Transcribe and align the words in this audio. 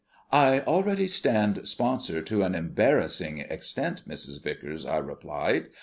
"I 0.33 0.61
already 0.61 1.07
stand 1.07 1.67
sponsor 1.67 2.23
to 2.23 2.41
an 2.41 2.55
embarrassing 2.55 3.37
extent, 3.37 4.09
Mrs. 4.09 4.41
Vicars," 4.41 4.83
I 4.83 4.97
replied. 4.97 5.67